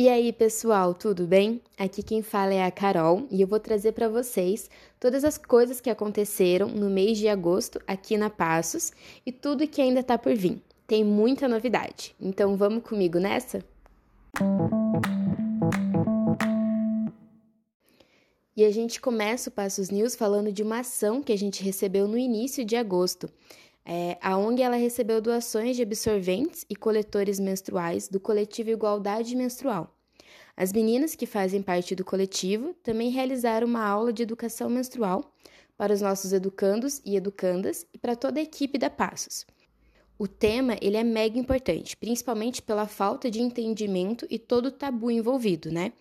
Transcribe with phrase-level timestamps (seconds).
[0.00, 1.60] E aí, pessoal, tudo bem?
[1.76, 5.78] Aqui quem fala é a Carol e eu vou trazer para vocês todas as coisas
[5.78, 8.92] que aconteceram no mês de agosto aqui na Passos
[9.26, 10.62] e tudo que ainda está por vir.
[10.86, 12.14] Tem muita novidade.
[12.18, 13.62] Então vamos comigo nessa?
[18.56, 22.08] E a gente começa o Passos News falando de uma ação que a gente recebeu
[22.08, 23.28] no início de agosto.
[23.84, 29.96] É, a ONG ela recebeu doações de absorventes e coletores menstruais do coletivo Igualdade Menstrual.
[30.56, 35.32] As meninas que fazem parte do coletivo também realizaram uma aula de educação menstrual
[35.76, 39.46] para os nossos educandos e educandas e para toda a equipe da Passos.
[40.18, 45.10] O tema ele é mega importante, principalmente pela falta de entendimento e todo o tabu
[45.10, 45.94] envolvido, né?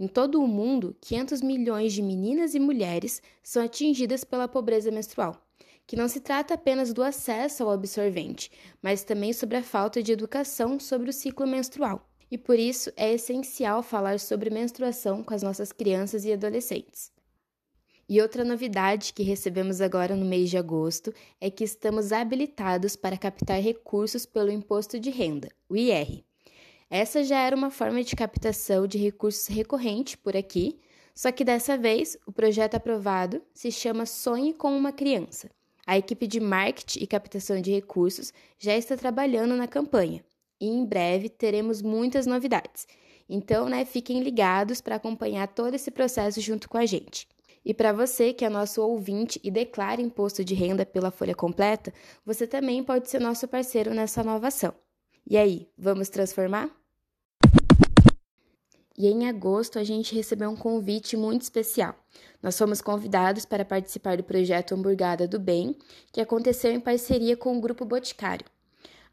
[0.00, 5.47] Em todo o mundo, 500 milhões de meninas e mulheres são atingidas pela pobreza menstrual
[5.88, 8.52] que não se trata apenas do acesso ao absorvente,
[8.82, 12.06] mas também sobre a falta de educação sobre o ciclo menstrual.
[12.30, 17.10] E por isso é essencial falar sobre menstruação com as nossas crianças e adolescentes.
[18.06, 23.16] E outra novidade que recebemos agora no mês de agosto é que estamos habilitados para
[23.16, 26.22] captar recursos pelo Imposto de Renda, o IR.
[26.90, 30.78] Essa já era uma forma de captação de recursos recorrente por aqui,
[31.14, 35.48] só que dessa vez o projeto aprovado se chama Sonhe com uma Criança.
[35.88, 40.22] A equipe de marketing e captação de recursos já está trabalhando na campanha
[40.60, 42.86] e em breve teremos muitas novidades.
[43.26, 47.26] Então, né, fiquem ligados para acompanhar todo esse processo junto com a gente.
[47.64, 51.90] E para você que é nosso ouvinte e declara imposto de renda pela folha completa,
[52.22, 54.74] você também pode ser nosso parceiro nessa nova ação.
[55.26, 56.70] E aí, vamos transformar?
[58.98, 61.94] E em agosto a gente recebeu um convite muito especial.
[62.42, 65.76] Nós fomos convidados para participar do projeto Hamburgada do Bem,
[66.12, 68.44] que aconteceu em parceria com o Grupo Boticário.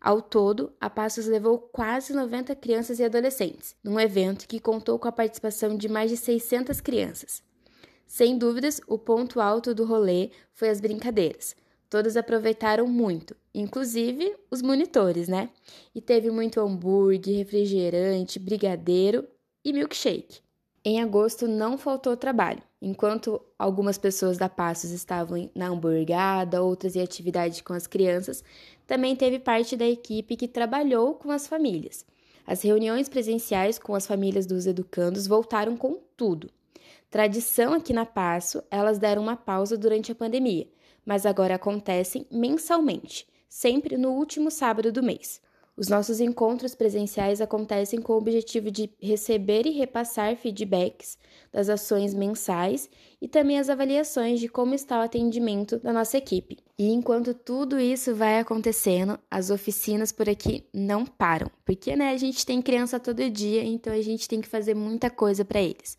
[0.01, 5.07] Ao todo, a Passos levou quase 90 crianças e adolescentes, num evento que contou com
[5.07, 7.43] a participação de mais de 600 crianças.
[8.07, 11.55] Sem dúvidas, o ponto alto do rolê foi as brincadeiras.
[11.91, 15.51] Todos aproveitaram muito, inclusive os monitores, né?
[15.93, 19.27] E teve muito hambúrguer, refrigerante, brigadeiro
[19.65, 20.45] e milkshake.
[20.87, 22.61] Em agosto não faltou trabalho.
[22.79, 28.43] Enquanto algumas pessoas da Passos estavam na hamburgada, outras em atividade com as crianças,
[28.85, 32.05] também teve parte da equipe que trabalhou com as famílias.
[32.45, 36.51] As reuniões presenciais com as famílias dos educandos voltaram com tudo.
[37.09, 40.67] Tradição aqui na Passo, elas deram uma pausa durante a pandemia,
[41.03, 45.41] mas agora acontecem mensalmente, sempre no último sábado do mês.
[45.77, 51.17] Os nossos encontros presenciais acontecem com o objetivo de receber e repassar feedbacks
[51.51, 52.89] das ações mensais
[53.21, 56.59] e também as avaliações de como está o atendimento da nossa equipe.
[56.79, 62.17] E enquanto tudo isso vai acontecendo, as oficinas por aqui não param, porque né, a
[62.17, 65.97] gente tem criança todo dia, então a gente tem que fazer muita coisa para eles.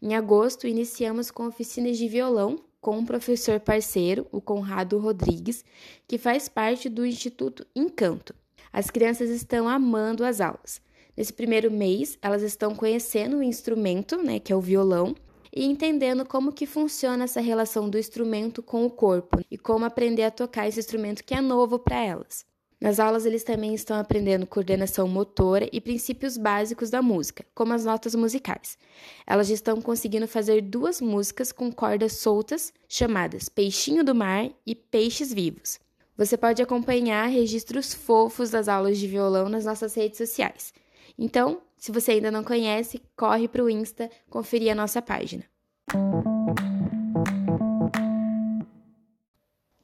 [0.00, 5.64] Em agosto, iniciamos com oficinas de violão com um professor parceiro, o Conrado Rodrigues,
[6.08, 8.34] que faz parte do Instituto Encanto.
[8.72, 10.80] As crianças estão amando as aulas.
[11.16, 15.14] Nesse primeiro mês, elas estão conhecendo o instrumento, né, que é o violão,
[15.54, 20.22] e entendendo como que funciona essa relação do instrumento com o corpo e como aprender
[20.22, 22.46] a tocar esse instrumento que é novo para elas.
[22.80, 27.84] Nas aulas, eles também estão aprendendo coordenação motora e princípios básicos da música, como as
[27.84, 28.76] notas musicais.
[29.24, 34.74] Elas já estão conseguindo fazer duas músicas com cordas soltas, chamadas Peixinho do Mar e
[34.74, 35.78] Peixes Vivos.
[36.16, 40.72] Você pode acompanhar registros fofos das aulas de violão nas nossas redes sociais.
[41.18, 45.44] Então, se você ainda não conhece, corre para o Insta conferir a nossa página.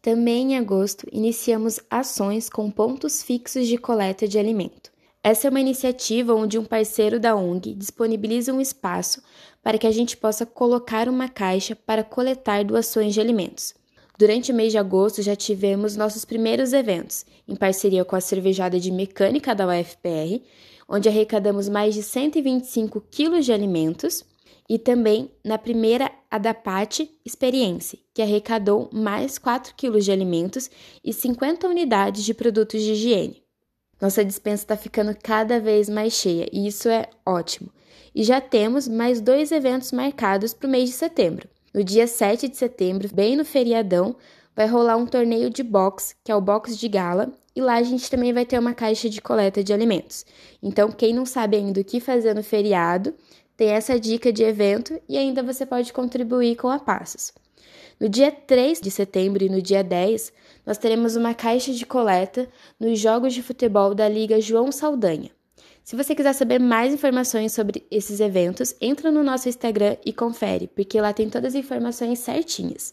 [0.01, 4.93] Também em agosto, iniciamos ações com pontos fixos de coleta de alimento.
[5.23, 9.23] Essa é uma iniciativa onde um parceiro da ONG disponibiliza um espaço
[9.63, 13.75] para que a gente possa colocar uma caixa para coletar doações de alimentos.
[14.19, 18.81] Durante o mês de agosto já tivemos nossos primeiros eventos, em parceria com a Cervejada
[18.81, 20.43] de Mecânica da UFPR,
[20.89, 24.25] onde arrecadamos mais de 125 quilos de alimentos,
[24.69, 30.69] e também na primeira Adapate Experience, que arrecadou mais 4 quilos de alimentos
[31.05, 33.41] e 50 unidades de produtos de higiene.
[34.01, 37.71] Nossa dispensa está ficando cada vez mais cheia e isso é ótimo.
[38.13, 41.49] E já temos mais dois eventos marcados para o mês de setembro.
[41.79, 44.17] No dia 7 de setembro, bem no feriadão,
[44.53, 47.83] vai rolar um torneio de boxe, que é o boxe de gala, e lá a
[47.85, 50.27] gente também vai ter uma caixa de coleta de alimentos.
[50.61, 53.15] Então, quem não sabe ainda o que fazer no feriado,
[53.57, 57.33] tem essa dica de evento e ainda você pode contribuir com a Passos.
[58.01, 60.33] No dia 3 de setembro e no dia 10,
[60.67, 62.49] nós teremos uma caixa de coleta
[62.81, 65.31] nos jogos de futebol da Liga João Saldanha.
[65.89, 70.69] Se você quiser saber mais informações sobre esses eventos, entra no nosso Instagram e confere,
[70.69, 72.93] porque lá tem todas as informações certinhas.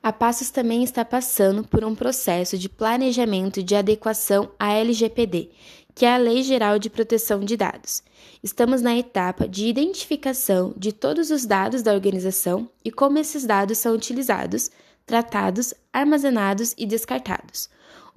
[0.00, 5.50] A Passos também está passando por um processo de planejamento de adequação à LGPD,
[5.92, 8.04] que é a Lei Geral de Proteção de Dados.
[8.44, 13.76] Estamos na etapa de identificação de todos os dados da organização e como esses dados
[13.76, 14.70] são utilizados,
[15.04, 17.68] tratados, armazenados e descartados.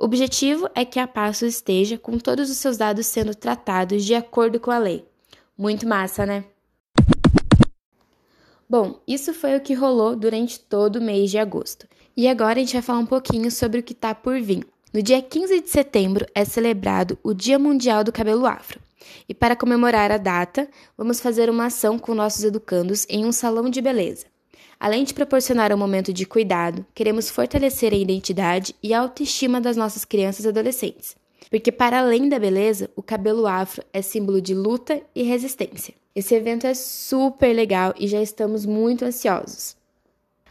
[0.01, 4.15] O objetivo é que a Passos esteja com todos os seus dados sendo tratados de
[4.15, 5.05] acordo com a lei.
[5.55, 6.43] Muito massa, né?
[8.67, 11.87] Bom, isso foi o que rolou durante todo o mês de agosto.
[12.17, 14.65] E agora a gente vai falar um pouquinho sobre o que está por vir.
[14.91, 18.79] No dia 15 de setembro é celebrado o Dia Mundial do Cabelo Afro.
[19.29, 20.67] E para comemorar a data,
[20.97, 24.30] vamos fazer uma ação com nossos educandos em um salão de beleza.
[24.81, 29.77] Além de proporcionar um momento de cuidado, queremos fortalecer a identidade e a autoestima das
[29.77, 31.15] nossas crianças e adolescentes.
[31.51, 35.93] Porque, para além da beleza, o cabelo afro é símbolo de luta e resistência.
[36.15, 39.77] Esse evento é super legal e já estamos muito ansiosos.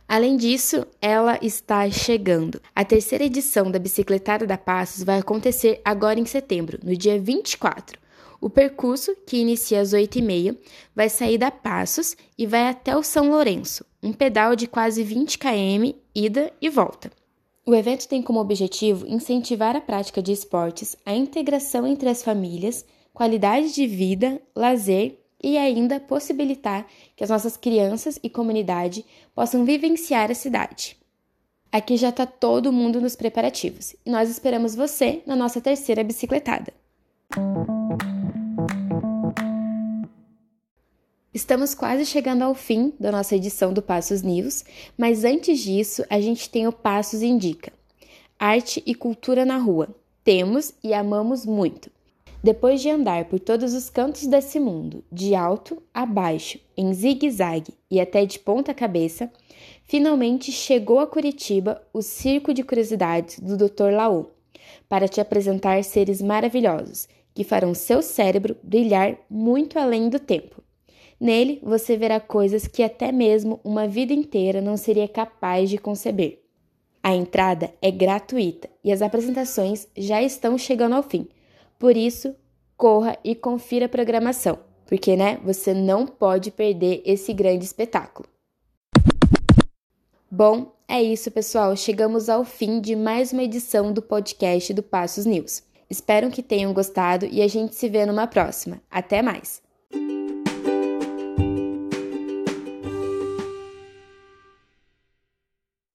[0.07, 2.63] Além disso, ela está chegando.
[2.73, 7.99] A terceira edição da Bicicletada da Passos vai acontecer agora em setembro, no dia 24.
[8.41, 10.57] O percurso, que inicia às 8h30,
[10.95, 15.39] vai sair da Passos e vai até o São Lourenço, um pedal de quase 20
[15.39, 17.11] km, ida e volta.
[17.67, 22.85] O evento tem como objetivo incentivar a prática de esportes, a integração entre as famílias,
[23.13, 29.05] qualidade de vida, lazer e ainda possibilitar que as nossas crianças e comunidade
[29.35, 30.97] possam vivenciar a cidade.
[31.73, 36.73] Aqui já está todo mundo nos preparativos e nós esperamos você na nossa terceira bicicletada.
[41.33, 44.65] Estamos quase chegando ao fim da nossa edição do Passos News,
[44.99, 47.73] mas antes disso, a gente tem o Passos Indica.
[48.37, 49.95] Arte e cultura na rua.
[50.25, 51.89] Temos e amamos muito.
[52.43, 57.75] Depois de andar por todos os cantos desse mundo, de alto a baixo, em zigue-zague
[57.89, 59.31] e até de ponta cabeça,
[59.85, 63.93] finalmente chegou a Curitiba o Circo de Curiosidades do Dr.
[63.93, 64.27] Laô,
[64.89, 70.61] para te apresentar seres maravilhosos que farão seu cérebro brilhar muito além do tempo.
[71.21, 76.41] Nele você verá coisas que até mesmo uma vida inteira não seria capaz de conceber.
[77.03, 81.29] A entrada é gratuita e as apresentações já estão chegando ao fim.
[81.79, 82.35] Por isso,
[82.77, 88.27] corra e confira a programação, porque né, você não pode perder esse grande espetáculo.
[90.31, 91.77] Bom, é isso, pessoal.
[91.77, 95.63] Chegamos ao fim de mais uma edição do podcast do Passos News.
[95.89, 98.81] Espero que tenham gostado e a gente se vê numa próxima.
[98.91, 99.70] Até mais!